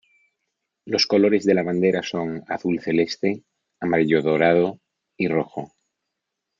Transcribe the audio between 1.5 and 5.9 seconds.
la bandera son azul celeste, amarillo dorado y rojo.